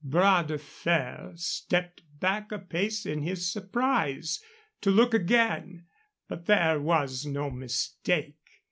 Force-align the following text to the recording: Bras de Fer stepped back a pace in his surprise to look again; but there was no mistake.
Bras 0.03 0.47
de 0.47 0.57
Fer 0.57 1.33
stepped 1.35 2.01
back 2.19 2.51
a 2.51 2.57
pace 2.57 3.05
in 3.05 3.21
his 3.21 3.51
surprise 3.53 4.41
to 4.81 4.89
look 4.89 5.13
again; 5.13 5.85
but 6.27 6.47
there 6.47 6.79
was 6.81 7.27
no 7.27 7.51
mistake. 7.51 8.35